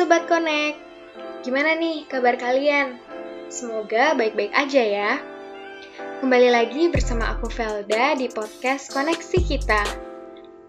Sobat 0.00 0.24
Connect, 0.32 0.80
gimana 1.44 1.76
nih 1.76 2.08
kabar 2.08 2.40
kalian? 2.40 2.96
Semoga 3.52 4.16
baik-baik 4.16 4.48
aja 4.56 4.80
ya. 4.80 5.20
Kembali 6.24 6.48
lagi 6.48 6.88
bersama 6.88 7.28
aku 7.36 7.52
Velda 7.52 8.16
di 8.16 8.32
podcast 8.32 8.96
Koneksi 8.96 9.38
Kita. 9.44 9.84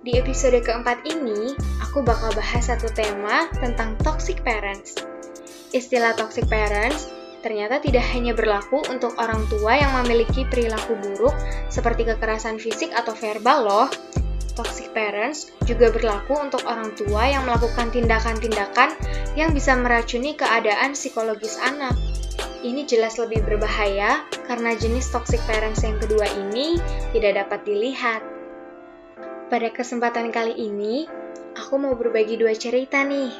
Di 0.04 0.20
episode 0.20 0.59
keempat 0.59 1.07
ini, 1.07 1.55
aku 1.80 2.04
bakal 2.04 2.36
bahas 2.36 2.67
satu 2.67 2.91
tema 2.91 3.48
tentang 3.55 3.95
toxic 4.04 4.44
parents. 4.44 4.99
Istilah 5.71 6.11
toxic 6.20 6.52
parents 6.52 7.07
ternyata 7.39 7.79
tidak 7.79 8.04
hanya 8.11 8.36
berlaku 8.36 8.84
untuk 8.91 9.16
orang 9.16 9.48
tua 9.48 9.79
yang 9.79 9.95
memiliki 10.04 10.43
perilaku 10.43 11.00
buruk 11.00 11.39
seperti 11.71 12.04
kekerasan 12.04 12.59
fisik 12.59 12.91
atau 12.91 13.16
verbal 13.16 13.63
loh, 13.63 13.88
toxic 14.54 14.91
parents 14.91 15.52
juga 15.63 15.91
berlaku 15.91 16.38
untuk 16.38 16.63
orang 16.67 16.91
tua 16.94 17.27
yang 17.27 17.48
melakukan 17.48 17.89
tindakan-tindakan 17.91 18.93
yang 19.39 19.55
bisa 19.55 19.76
meracuni 19.76 20.35
keadaan 20.35 20.93
psikologis 20.93 21.59
anak. 21.62 21.95
Ini 22.62 22.85
jelas 22.85 23.17
lebih 23.17 23.41
berbahaya 23.41 24.21
karena 24.45 24.77
jenis 24.77 25.09
toxic 25.09 25.41
parents 25.49 25.81
yang 25.81 25.98
kedua 25.98 26.29
ini 26.38 26.77
tidak 27.09 27.45
dapat 27.45 27.66
dilihat. 27.66 28.21
Pada 29.49 29.67
kesempatan 29.73 30.29
kali 30.29 30.55
ini, 30.55 31.09
aku 31.57 31.81
mau 31.81 31.98
berbagi 31.98 32.38
dua 32.38 32.54
cerita 32.54 33.02
nih. 33.02 33.34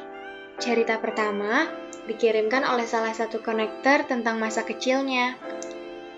Cerita 0.58 0.98
pertama 0.98 1.70
dikirimkan 2.10 2.66
oleh 2.66 2.84
salah 2.84 3.14
satu 3.14 3.40
konektor 3.40 4.04
tentang 4.10 4.42
masa 4.42 4.66
kecilnya. 4.66 5.38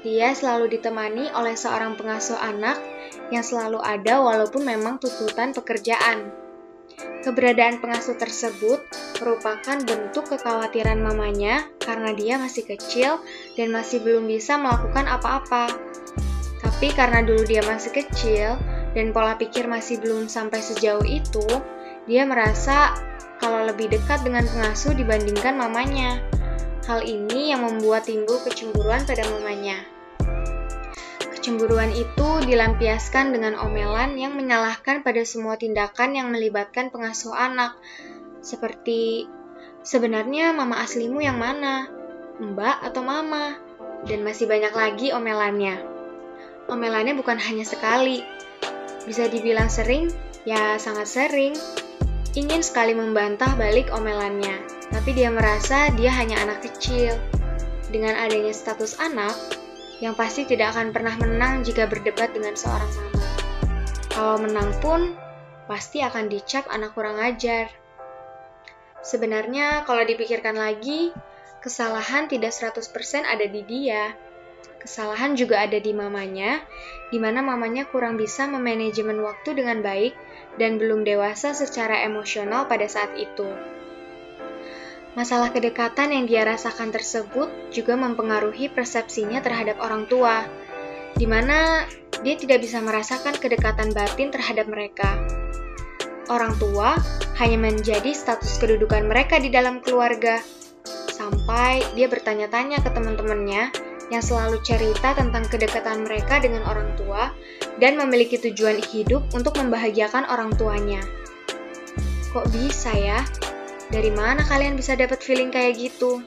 Dia 0.05 0.37
selalu 0.37 0.77
ditemani 0.77 1.33
oleh 1.33 1.57
seorang 1.57 1.97
pengasuh 1.97 2.37
anak 2.37 2.77
yang 3.33 3.41
selalu 3.41 3.81
ada 3.81 4.21
walaupun 4.21 4.61
memang 4.61 5.01
tuntutan 5.01 5.57
pekerjaan. 5.57 6.29
Keberadaan 7.25 7.81
pengasuh 7.81 8.13
tersebut 8.21 8.85
merupakan 9.17 9.81
bentuk 9.81 10.29
kekhawatiran 10.29 11.01
mamanya 11.01 11.65
karena 11.81 12.13
dia 12.13 12.37
masih 12.37 12.69
kecil 12.69 13.17
dan 13.57 13.73
masih 13.73 14.05
belum 14.05 14.29
bisa 14.29 14.61
melakukan 14.61 15.09
apa-apa. 15.09 15.73
Tapi 16.61 16.93
karena 16.93 17.25
dulu 17.25 17.41
dia 17.49 17.65
masih 17.65 17.97
kecil 17.97 18.61
dan 18.93 19.09
pola 19.17 19.41
pikir 19.41 19.65
masih 19.65 20.05
belum 20.05 20.29
sampai 20.29 20.61
sejauh 20.61 21.09
itu, 21.09 21.49
dia 22.05 22.29
merasa 22.29 22.93
kalau 23.41 23.65
lebih 23.65 23.89
dekat 23.89 24.21
dengan 24.21 24.45
pengasuh 24.45 24.93
dibandingkan 24.93 25.57
mamanya. 25.57 26.21
Hal 26.85 27.01
ini 27.01 27.57
yang 27.57 27.65
membuat 27.65 28.05
timbul 28.05 28.37
kecemburuan 28.45 29.09
pada 29.09 29.25
mamanya. 29.33 29.94
Kecemburuan 31.45 31.93
itu 31.93 32.41
dilampiaskan 32.49 33.37
dengan 33.37 33.61
omelan 33.61 34.17
yang 34.17 34.33
menyalahkan 34.33 35.05
pada 35.05 35.29
semua 35.29 35.61
tindakan 35.61 36.17
yang 36.17 36.33
melibatkan 36.33 36.89
pengasuh 36.89 37.37
anak, 37.37 37.77
seperti 38.41 39.29
sebenarnya 39.85 40.57
mama 40.57 40.81
aslimu 40.81 41.21
yang 41.21 41.37
mana, 41.37 41.93
mbak 42.41 42.81
atau 42.89 43.05
mama, 43.05 43.61
dan 44.09 44.25
masih 44.25 44.49
banyak 44.49 44.73
lagi 44.73 45.13
omelannya. 45.13 45.85
Omelannya 46.73 47.13
bukan 47.13 47.37
hanya 47.37 47.69
sekali, 47.69 48.25
bisa 49.05 49.29
dibilang 49.29 49.69
sering, 49.69 50.09
ya 50.49 50.81
sangat 50.81 51.13
sering. 51.13 51.53
Ingin 52.33 52.65
sekali 52.65 52.97
membantah 52.97 53.53
balik 53.53 53.93
omelannya, 53.93 54.65
tapi 54.89 55.13
dia 55.13 55.29
merasa 55.29 55.93
dia 55.93 56.09
hanya 56.09 56.41
anak 56.41 56.65
kecil. 56.65 57.21
Dengan 57.93 58.17
adanya 58.17 58.57
status 58.57 58.97
anak, 58.97 59.37
yang 60.03 60.15
pasti 60.19 60.47
tidak 60.49 60.75
akan 60.75 60.91
pernah 60.91 61.15
menang 61.19 61.63
jika 61.63 61.87
berdebat 61.87 62.35
dengan 62.35 62.55
seorang 62.59 62.91
mama. 62.91 63.21
Kalau 64.15 64.37
menang 64.39 64.71
pun, 64.79 65.01
pasti 65.67 66.03
akan 66.03 66.31
dicap 66.31 66.71
anak 66.71 66.95
kurang 66.95 67.19
ajar. 67.19 67.71
Sebenarnya 69.05 69.85
kalau 69.85 70.07
dipikirkan 70.07 70.57
lagi, 70.57 71.13
kesalahan 71.61 72.31
tidak 72.31 72.55
100% 72.55 73.27
ada 73.27 73.47
di 73.47 73.63
dia. 73.67 74.15
Kesalahan 74.81 75.33
juga 75.33 75.65
ada 75.65 75.81
di 75.81 75.97
mamanya, 75.97 76.61
di 77.09 77.17
mana 77.17 77.41
mamanya 77.41 77.89
kurang 77.89 78.21
bisa 78.21 78.45
memanajemen 78.45 79.17
waktu 79.25 79.57
dengan 79.57 79.81
baik 79.81 80.13
dan 80.61 80.77
belum 80.77 81.09
dewasa 81.09 81.57
secara 81.57 82.05
emosional 82.05 82.69
pada 82.69 82.85
saat 82.85 83.17
itu. 83.17 83.74
Masalah 85.15 85.55
kedekatan 85.55 86.11
yang 86.11 86.27
dia 86.27 86.43
rasakan 86.43 86.91
tersebut 86.91 87.47
juga 87.71 87.95
mempengaruhi 87.95 88.67
persepsinya 88.67 89.39
terhadap 89.39 89.79
orang 89.79 90.11
tua, 90.11 90.43
di 91.15 91.23
mana 91.23 91.87
dia 92.27 92.35
tidak 92.35 92.67
bisa 92.67 92.83
merasakan 92.83 93.39
kedekatan 93.39 93.95
batin 93.95 94.35
terhadap 94.35 94.67
mereka. 94.67 95.15
Orang 96.27 96.59
tua 96.59 96.99
hanya 97.39 97.59
menjadi 97.63 98.11
status 98.11 98.59
kedudukan 98.59 99.07
mereka 99.07 99.39
di 99.39 99.55
dalam 99.55 99.79
keluarga, 99.79 100.43
sampai 101.15 101.87
dia 101.95 102.11
bertanya-tanya 102.11 102.83
ke 102.83 102.91
teman-temannya 102.91 103.71
yang 104.11 104.21
selalu 104.21 104.59
cerita 104.67 105.15
tentang 105.15 105.47
kedekatan 105.47 106.03
mereka 106.03 106.43
dengan 106.43 106.67
orang 106.67 106.91
tua 106.99 107.31
dan 107.79 107.95
memiliki 107.95 108.37
tujuan 108.37 108.83
hidup 108.83 109.23
untuk 109.31 109.55
membahagiakan 109.63 110.27
orang 110.27 110.51
tuanya. 110.59 111.01
Kok 112.35 112.51
bisa 112.51 112.91
ya? 112.99 113.23
Dari 113.95 114.11
mana 114.11 114.43
kalian 114.43 114.75
bisa 114.75 114.99
dapat 114.99 115.23
feeling 115.23 115.55
kayak 115.55 115.79
gitu? 115.79 116.19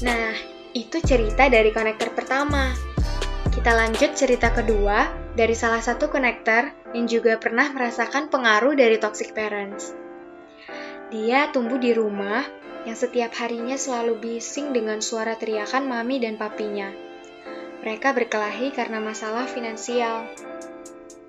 Nah, 0.00 0.32
itu 0.72 1.04
cerita 1.04 1.52
dari 1.52 1.68
konektor 1.68 2.16
pertama. 2.16 2.72
Kita 3.52 3.76
lanjut 3.76 4.16
cerita 4.16 4.48
kedua 4.56 5.12
dari 5.36 5.52
salah 5.52 5.84
satu 5.84 6.08
konektor 6.08 6.72
yang 6.96 7.04
juga 7.04 7.36
pernah 7.36 7.68
merasakan 7.76 8.32
pengaruh 8.32 8.72
dari 8.72 8.96
toxic 8.96 9.36
parents. 9.36 9.92
Dia 11.12 11.52
tumbuh 11.52 11.76
di 11.76 11.92
rumah 11.92 12.40
yang 12.88 12.96
setiap 12.96 13.36
harinya 13.36 13.76
selalu 13.76 14.16
bising 14.16 14.72
dengan 14.72 15.04
suara 15.04 15.36
teriakan 15.36 15.84
mami 15.84 16.24
dan 16.24 16.40
papinya. 16.40 16.88
Mereka 17.84 18.16
berkelahi 18.16 18.72
karena 18.72 18.96
masalah 18.96 19.44
finansial. 19.44 20.24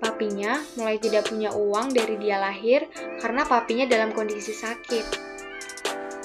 Papinya 0.00 0.56
mulai 0.80 0.96
tidak 0.96 1.28
punya 1.28 1.52
uang 1.52 1.92
dari 1.92 2.16
dia 2.16 2.40
lahir 2.40 2.88
karena 3.20 3.44
papinya 3.44 3.84
dalam 3.84 4.08
kondisi 4.16 4.56
sakit. 4.56 5.23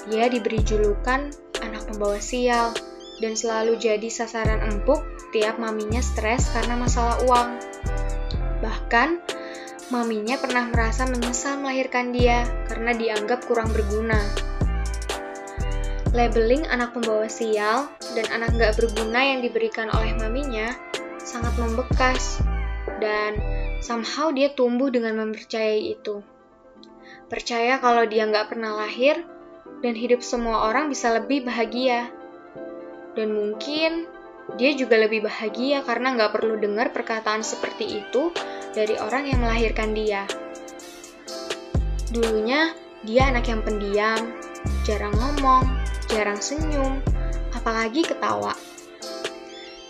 Dia 0.08 0.32
diberi 0.32 0.64
julukan 0.64 1.28
anak 1.60 1.82
pembawa 1.90 2.16
sial 2.16 2.72
dan 3.20 3.36
selalu 3.36 3.76
jadi 3.76 4.08
sasaran 4.08 4.64
empuk 4.64 5.04
tiap 5.36 5.60
maminya 5.60 6.00
stres 6.00 6.48
karena 6.56 6.80
masalah 6.80 7.20
uang. 7.28 7.50
Bahkan, 8.64 9.08
maminya 9.92 10.40
pernah 10.40 10.64
merasa 10.72 11.04
menyesal 11.04 11.60
melahirkan 11.60 12.16
dia 12.16 12.48
karena 12.64 12.96
dianggap 12.96 13.44
kurang 13.44 13.68
berguna. 13.76 14.18
Labeling 16.10 16.66
anak 16.66 16.96
pembawa 16.96 17.30
sial 17.30 17.86
dan 18.18 18.26
anak 18.34 18.56
gak 18.58 18.74
berguna 18.80 19.20
yang 19.22 19.44
diberikan 19.44 19.92
oleh 19.94 20.16
maminya 20.16 20.74
sangat 21.22 21.54
membekas 21.60 22.42
dan 22.98 23.38
somehow 23.78 24.34
dia 24.34 24.50
tumbuh 24.56 24.90
dengan 24.90 25.14
mempercayai 25.22 25.94
itu. 25.94 26.24
Percaya 27.30 27.78
kalau 27.78 28.02
dia 28.10 28.26
nggak 28.26 28.50
pernah 28.50 28.74
lahir 28.74 29.22
dan 29.80 29.96
hidup 29.96 30.20
semua 30.20 30.68
orang 30.68 30.88
bisa 30.92 31.12
lebih 31.16 31.44
bahagia. 31.44 32.08
Dan 33.16 33.34
mungkin 33.34 34.06
dia 34.56 34.72
juga 34.76 34.96
lebih 35.00 35.26
bahagia 35.26 35.82
karena 35.84 36.16
nggak 36.16 36.32
perlu 36.32 36.56
dengar 36.60 36.92
perkataan 36.94 37.42
seperti 37.42 38.02
itu 38.04 38.32
dari 38.72 38.96
orang 39.00 39.26
yang 39.26 39.40
melahirkan 39.42 39.92
dia. 39.92 40.24
Dulunya, 42.10 42.74
dia 43.06 43.30
anak 43.30 43.46
yang 43.46 43.62
pendiam, 43.62 44.34
jarang 44.82 45.14
ngomong, 45.14 45.64
jarang 46.10 46.38
senyum, 46.38 46.98
apalagi 47.54 48.02
ketawa. 48.02 48.54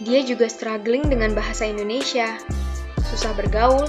Dia 0.00 0.24
juga 0.24 0.48
struggling 0.48 1.08
dengan 1.12 1.36
bahasa 1.36 1.68
Indonesia, 1.68 2.40
susah 3.12 3.36
bergaul, 3.36 3.88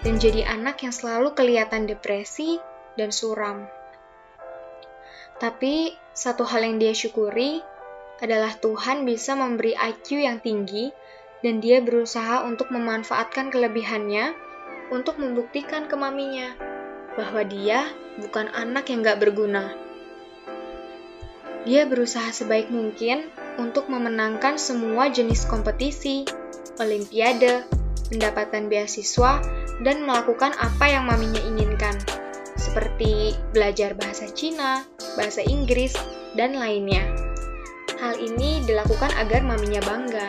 dan 0.00 0.16
jadi 0.16 0.48
anak 0.48 0.80
yang 0.84 0.92
selalu 0.92 1.36
kelihatan 1.36 1.84
depresi 1.84 2.56
dan 2.96 3.12
suram. 3.12 3.68
Tapi 5.40 5.96
satu 6.12 6.44
hal 6.44 6.68
yang 6.68 6.76
dia 6.76 6.92
syukuri 6.92 7.64
adalah 8.20 8.52
Tuhan 8.52 9.08
bisa 9.08 9.32
memberi 9.32 9.72
IQ 9.72 10.20
yang 10.20 10.36
tinggi 10.44 10.92
dan 11.40 11.64
dia 11.64 11.80
berusaha 11.80 12.44
untuk 12.44 12.68
memanfaatkan 12.68 13.48
kelebihannya 13.48 14.36
untuk 14.92 15.16
membuktikan 15.16 15.88
ke 15.88 15.96
maminya 15.96 16.52
bahwa 17.16 17.40
dia 17.48 17.88
bukan 18.20 18.52
anak 18.52 18.92
yang 18.92 19.00
gak 19.00 19.16
berguna. 19.16 19.72
Dia 21.64 21.88
berusaha 21.88 22.28
sebaik 22.28 22.68
mungkin 22.68 23.32
untuk 23.56 23.88
memenangkan 23.88 24.60
semua 24.60 25.08
jenis 25.08 25.48
kompetisi, 25.48 26.24
olimpiade, 26.80 27.64
mendapatkan 28.12 28.68
beasiswa, 28.68 29.40
dan 29.80 30.04
melakukan 30.04 30.52
apa 30.56 30.88
yang 30.88 31.04
maminya 31.08 31.40
inginkan, 31.40 31.96
seperti 32.60 33.32
belajar 33.56 33.96
bahasa 33.96 34.28
Cina, 34.28 34.84
bahasa 35.16 35.40
Inggris, 35.40 35.96
dan 36.36 36.54
lainnya. 36.54 37.08
Hal 37.96 38.20
ini 38.20 38.60
dilakukan 38.68 39.10
agar 39.16 39.40
maminya 39.40 39.80
bangga. 39.80 40.28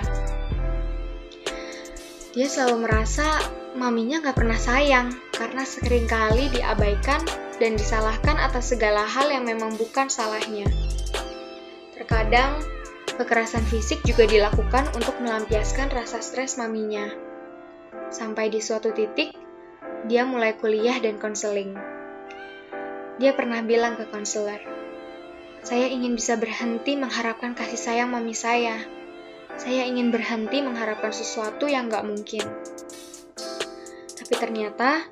Dia 2.31 2.47
selalu 2.47 2.87
merasa 2.87 3.27
maminya 3.75 4.23
gak 4.23 4.39
pernah 4.39 4.55
sayang 4.55 5.11
karena 5.35 5.67
sering 5.67 6.07
kali 6.07 6.47
diabaikan 6.55 7.19
dan 7.59 7.75
disalahkan 7.75 8.39
atas 8.39 8.71
segala 8.71 9.03
hal 9.03 9.27
yang 9.27 9.43
memang 9.43 9.75
bukan 9.75 10.07
salahnya. 10.07 10.65
Terkadang, 11.95 12.63
kekerasan 13.19 13.67
fisik 13.67 13.99
juga 14.07 14.25
dilakukan 14.25 14.89
untuk 14.95 15.19
melampiaskan 15.19 15.91
rasa 15.91 16.23
stres 16.23 16.55
maminya. 16.55 17.11
Sampai 18.09 18.47
di 18.47 18.63
suatu 18.63 18.95
titik, 18.95 19.35
dia 20.07 20.25
mulai 20.25 20.57
kuliah 20.57 20.97
dan 20.97 21.21
konseling. 21.21 21.90
Dia 23.21 23.37
pernah 23.37 23.61
bilang 23.61 24.01
ke 24.01 24.09
konselor, 24.09 24.57
"Saya 25.61 25.85
ingin 25.93 26.17
bisa 26.17 26.41
berhenti 26.41 26.97
mengharapkan 26.97 27.53
kasih 27.53 27.77
sayang 27.77 28.09
mami 28.09 28.33
saya. 28.33 28.81
Saya 29.61 29.85
ingin 29.85 30.09
berhenti 30.09 30.65
mengharapkan 30.65 31.13
sesuatu 31.13 31.69
yang 31.69 31.85
gak 31.85 32.01
mungkin." 32.01 32.41
Tapi 34.17 34.33
ternyata 34.33 35.05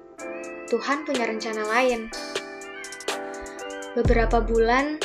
Tuhan 0.74 1.06
punya 1.06 1.30
rencana 1.30 1.70
lain. 1.70 2.10
Beberapa 3.94 4.42
bulan 4.42 4.98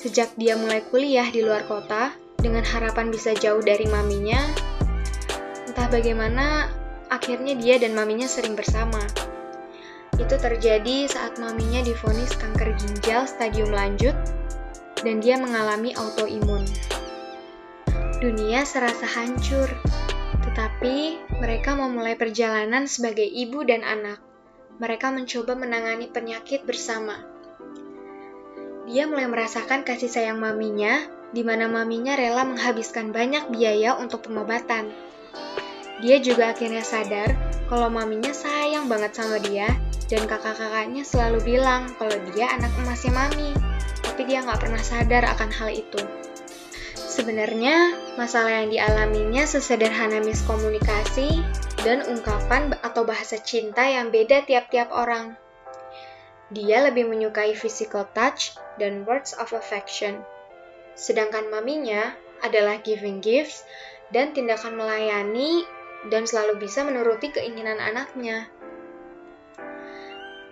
sejak 0.00 0.32
dia 0.40 0.56
mulai 0.56 0.80
kuliah 0.88 1.28
di 1.28 1.44
luar 1.44 1.68
kota 1.68 2.16
dengan 2.40 2.64
harapan 2.64 3.12
bisa 3.12 3.36
jauh 3.36 3.60
dari 3.60 3.84
maminya, 3.84 4.40
entah 5.68 5.92
bagaimana 5.92 6.72
akhirnya 7.12 7.52
dia 7.52 7.76
dan 7.76 7.92
maminya 7.92 8.24
sering 8.24 8.56
bersama. 8.56 9.25
Itu 10.16 10.40
terjadi 10.40 11.04
saat 11.12 11.36
maminya 11.36 11.84
difonis 11.84 12.32
kanker 12.40 12.72
ginjal 12.80 13.28
stadium 13.28 13.68
lanjut 13.68 14.16
dan 15.04 15.20
dia 15.20 15.36
mengalami 15.36 15.92
autoimun. 15.92 16.64
Dunia 18.16 18.64
serasa 18.64 19.04
hancur, 19.04 19.68
tetapi 20.40 21.20
mereka 21.36 21.76
memulai 21.76 22.16
perjalanan 22.16 22.88
sebagai 22.88 23.28
ibu 23.28 23.60
dan 23.60 23.84
anak. 23.84 24.24
Mereka 24.80 25.12
mencoba 25.12 25.52
menangani 25.52 26.08
penyakit 26.08 26.64
bersama. 26.64 27.20
Dia 28.88 29.04
mulai 29.04 29.28
merasakan 29.28 29.84
kasih 29.84 30.08
sayang 30.08 30.40
maminya, 30.40 30.96
di 31.36 31.44
mana 31.44 31.68
maminya 31.68 32.16
rela 32.16 32.48
menghabiskan 32.48 33.12
banyak 33.12 33.52
biaya 33.52 34.00
untuk 34.00 34.24
pengobatan. 34.24 34.88
Dia 36.00 36.20
juga 36.24 36.56
akhirnya 36.56 36.84
sadar 36.84 37.36
kalau 37.66 37.92
maminya 37.92 38.30
sayang 38.30 38.86
banget 38.86 39.12
sama 39.16 39.42
dia, 39.42 39.66
dan 40.06 40.26
kakak-kakaknya 40.30 41.02
selalu 41.02 41.56
bilang 41.56 41.90
kalau 41.98 42.14
dia 42.32 42.50
anak 42.54 42.70
emasnya 42.78 43.12
mami, 43.14 43.50
tapi 44.02 44.22
dia 44.26 44.42
nggak 44.42 44.62
pernah 44.62 44.82
sadar 44.82 45.26
akan 45.34 45.50
hal 45.50 45.70
itu. 45.74 46.02
Sebenarnya, 46.94 47.96
masalah 48.20 48.60
yang 48.60 48.68
dialaminya 48.68 49.48
sesederhana 49.48 50.20
miskomunikasi 50.20 51.40
dan 51.80 52.04
ungkapan 52.04 52.76
atau 52.84 53.08
bahasa 53.08 53.40
cinta 53.40 53.88
yang 53.88 54.12
beda 54.12 54.44
tiap-tiap 54.44 54.92
orang. 54.92 55.34
Dia 56.52 56.86
lebih 56.86 57.10
menyukai 57.10 57.56
physical 57.58 58.06
touch 58.14 58.54
dan 58.78 59.02
words 59.08 59.34
of 59.34 59.50
affection. 59.56 60.22
Sedangkan 60.94 61.50
maminya 61.50 62.14
adalah 62.44 62.78
giving 62.84 63.24
gifts 63.24 63.64
dan 64.14 64.30
tindakan 64.36 64.78
melayani 64.78 65.66
dan 66.12 66.28
selalu 66.28 66.62
bisa 66.62 66.86
menuruti 66.86 67.34
keinginan 67.34 67.82
anaknya. 67.82 68.46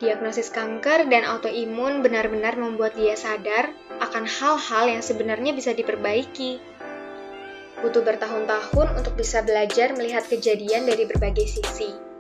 Diagnosis 0.04 0.52
kanker 0.52 1.08
dan 1.08 1.24
autoimun 1.24 2.04
benar-benar 2.04 2.60
membuat 2.60 2.92
dia 2.92 3.16
sadar 3.16 3.72
akan 4.04 4.28
hal-hal 4.28 4.84
yang 4.92 5.00
sebenarnya 5.00 5.56
bisa 5.56 5.72
diperbaiki. 5.72 6.60
Butuh 7.80 8.04
bertahun-tahun 8.04 9.00
untuk 9.00 9.16
bisa 9.16 9.40
belajar 9.40 9.96
melihat 9.96 10.28
kejadian 10.28 10.84
dari 10.84 11.08
berbagai 11.08 11.48
sisi 11.48 12.14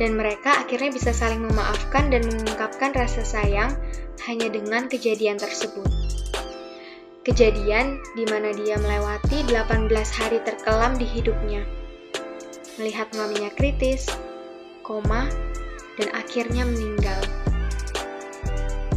dan 0.00 0.16
mereka 0.16 0.64
akhirnya 0.64 0.96
bisa 0.96 1.12
saling 1.12 1.44
memaafkan 1.44 2.08
dan 2.08 2.24
mengungkapkan 2.24 2.96
rasa 2.96 3.20
sayang 3.20 3.76
hanya 4.24 4.48
dengan 4.48 4.88
kejadian 4.88 5.36
tersebut. 5.36 5.84
Kejadian 7.20 8.00
di 8.16 8.24
mana 8.24 8.48
dia 8.56 8.80
melewati 8.80 9.44
18 9.44 9.92
hari 9.92 10.40
terkelam 10.40 10.96
di 10.96 11.04
hidupnya. 11.04 11.68
Melihat 12.80 13.12
maminya 13.12 13.52
kritis, 13.52 14.08
koma, 14.80 15.28
dan 16.00 16.08
akhirnya 16.16 16.64
meninggal. 16.64 17.20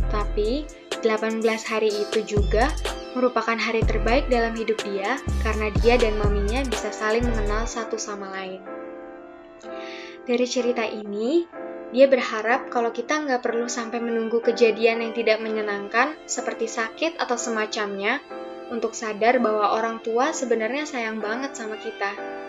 Tapi, 0.08 0.64
18 1.04 1.44
hari 1.68 1.92
itu 1.92 2.24
juga 2.24 2.72
merupakan 3.14 3.60
hari 3.60 3.84
terbaik 3.84 4.32
dalam 4.32 4.56
hidup 4.56 4.80
dia 4.88 5.20
karena 5.44 5.70
dia 5.84 6.00
dan 6.00 6.16
maminya 6.18 6.64
bisa 6.66 6.90
saling 6.90 7.28
mengenal 7.28 7.68
satu 7.68 8.00
sama 8.00 8.32
lain. 8.32 8.64
Dari 10.24 10.48
cerita 10.48 10.88
ini, 10.88 11.44
dia 11.94 12.10
berharap 12.10 12.74
kalau 12.74 12.90
kita 12.90 13.22
nggak 13.22 13.44
perlu 13.44 13.70
sampai 13.70 14.02
menunggu 14.02 14.42
kejadian 14.42 15.04
yang 15.04 15.14
tidak 15.14 15.44
menyenangkan 15.44 16.18
seperti 16.26 16.66
sakit 16.66 17.22
atau 17.22 17.38
semacamnya 17.38 18.18
untuk 18.74 18.98
sadar 18.98 19.38
bahwa 19.38 19.78
orang 19.78 20.02
tua 20.02 20.34
sebenarnya 20.34 20.90
sayang 20.90 21.22
banget 21.22 21.54
sama 21.54 21.78
kita. 21.78 22.43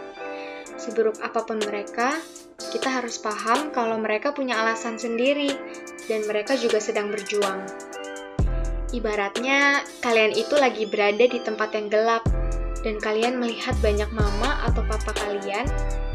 Seburuk 0.75 1.19
apa 1.23 1.47
pun 1.47 1.63
mereka, 1.63 2.19
kita 2.75 2.91
harus 2.91 3.19
paham 3.23 3.71
kalau 3.71 3.99
mereka 3.99 4.35
punya 4.35 4.59
alasan 4.59 4.99
sendiri 4.99 5.55
dan 6.11 6.27
mereka 6.27 6.59
juga 6.59 6.83
sedang 6.83 7.15
berjuang. 7.15 7.63
Ibaratnya, 8.95 9.83
kalian 10.03 10.35
itu 10.39 10.55
lagi 10.55 10.87
berada 10.87 11.27
di 11.27 11.39
tempat 11.43 11.75
yang 11.75 11.91
gelap 11.91 12.23
dan 12.87 13.01
kalian 13.01 13.43
melihat 13.43 13.75
banyak 13.83 14.07
mama 14.15 14.61
atau 14.67 14.85
papa 14.87 15.11
kalian 15.17 15.67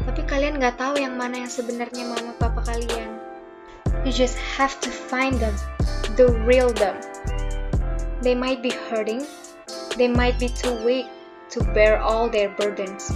tapi 0.06 0.24
kalian 0.24 0.56
nggak 0.56 0.80
tahu 0.80 0.96
yang 0.96 1.14
mana 1.14 1.44
yang 1.44 1.52
sebenarnya 1.52 2.08
mama 2.08 2.32
papa 2.40 2.64
kalian. 2.66 3.20
You 4.02 4.12
just 4.16 4.40
have 4.56 4.80
to 4.80 4.88
find 4.88 5.36
them, 5.36 5.52
the 6.16 6.32
real 6.48 6.72
them. 6.72 6.96
They 8.24 8.32
might 8.32 8.64
be 8.64 8.72
hurting, 8.88 9.28
they 10.00 10.08
might 10.08 10.40
be 10.40 10.48
too 10.48 10.72
weak 10.80 11.06
to 11.52 11.60
bear 11.76 12.00
all 12.00 12.32
their 12.32 12.48
burdens. 12.56 13.12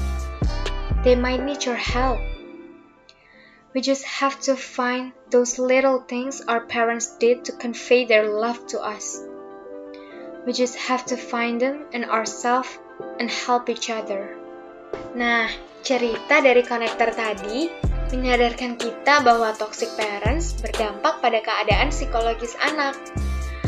They 1.05 1.15
might 1.15 1.45
need 1.45 1.69
your 1.69 1.77
help. 1.77 2.19
We 3.77 3.85
just 3.85 4.09
have 4.09 4.41
to 4.49 4.57
find 4.57 5.13
those 5.29 5.61
little 5.61 6.01
things 6.01 6.41
our 6.49 6.65
parents 6.65 7.21
did 7.21 7.45
to 7.45 7.53
convey 7.53 8.09
their 8.09 8.25
love 8.25 8.67
to 8.73 8.81
us. 8.81 9.21
We 10.47 10.57
just 10.57 10.81
have 10.81 11.05
to 11.13 11.21
find 11.21 11.61
them 11.61 11.93
in 11.93 12.09
ourselves 12.09 12.81
and 13.21 13.29
help 13.29 13.69
each 13.69 13.93
other. 13.93 14.33
Nah, 15.13 15.53
cerita 15.85 16.41
dari 16.41 16.65
konektor 16.65 17.13
tadi 17.13 17.69
menyadarkan 18.09 18.81
kita 18.81 19.21
bahwa 19.21 19.53
toxic 19.61 19.93
parents 20.01 20.57
berdampak 20.57 21.21
pada 21.21 21.45
keadaan 21.45 21.93
psikologis 21.93 22.57
anak. 22.65 22.97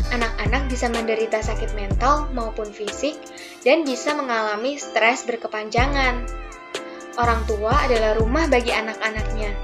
Anak-anak 0.09 0.71
bisa 0.71 0.87
menderita 0.87 1.43
sakit 1.43 1.75
mental 1.75 2.31
maupun 2.31 2.71
fisik 2.71 3.19
dan 3.61 3.85
bisa 3.85 4.15
mengalami 4.15 4.79
stres 4.79 5.27
berkepanjangan. 5.27 6.46
Orang 7.17 7.49
tua 7.49 7.73
adalah 7.73 8.13
rumah 8.13 8.45
bagi 8.45 8.69
anak-anaknya. 8.69 9.57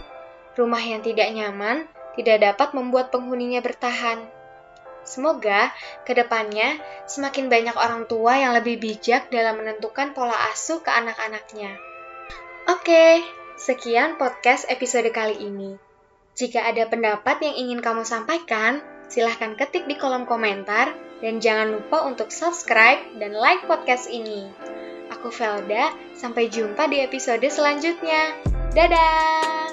Rumah 0.57 0.83
yang 0.89 1.05
tidak 1.05 1.29
nyaman 1.37 1.85
tidak 2.17 2.41
dapat 2.41 2.73
membuat 2.73 3.13
penghuninya 3.13 3.61
bertahan. 3.61 4.25
Semoga 5.05 5.69
ke 6.01 6.17
depannya 6.17 6.81
semakin 7.05 7.53
banyak 7.53 7.77
orang 7.77 8.09
tua 8.09 8.41
yang 8.41 8.57
lebih 8.57 8.81
bijak 8.81 9.29
dalam 9.29 9.61
menentukan 9.61 10.17
pola 10.17 10.33
asuh 10.49 10.81
ke 10.81 10.89
anak-anaknya. 10.89 11.77
Oke, 12.73 13.21
sekian 13.53 14.17
podcast 14.17 14.65
episode 14.73 15.13
kali 15.13 15.37
ini. 15.37 15.77
Jika 16.33 16.65
ada 16.65 16.89
pendapat 16.89 17.37
yang 17.45 17.69
ingin 17.69 17.85
kamu 17.85 18.01
sampaikan, 18.01 18.81
silahkan 19.13 19.53
ketik 19.53 19.85
di 19.85 19.93
kolom 19.93 20.25
komentar 20.25 20.89
dan 21.21 21.37
jangan 21.37 21.77
lupa 21.77 22.01
untuk 22.09 22.33
subscribe 22.33 23.13
dan 23.21 23.37
like 23.37 23.61
podcast 23.69 24.09
ini. 24.09 24.72
Aku 25.23 25.31
Felda, 25.31 25.95
sampai 26.19 26.51
jumpa 26.51 26.83
di 26.91 26.99
episode 26.99 27.47
selanjutnya. 27.47 28.35
Dadah! 28.75 29.71